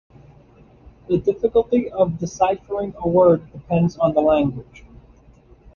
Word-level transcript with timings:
The 1.09 1.19
difficulty 1.19 1.91
of 1.91 2.17
deciphering 2.17 2.95
a 3.03 3.07
word 3.07 3.51
depends 3.51 3.97
on 3.97 4.15
the 4.15 4.21
language. 4.21 4.83